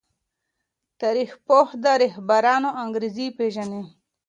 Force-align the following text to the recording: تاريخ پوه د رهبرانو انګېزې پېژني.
تاريخ 1.01 1.31
پوه 1.45 1.67
د 1.83 1.85
رهبرانو 2.01 2.69
انګېزې 2.83 3.27
پېژني. 3.37 3.83